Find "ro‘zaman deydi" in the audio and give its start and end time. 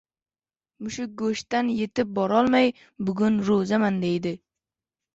3.53-4.37